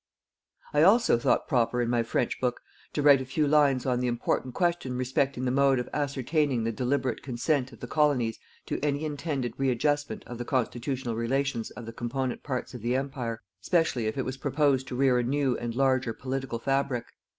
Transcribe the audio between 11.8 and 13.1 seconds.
the component parts of the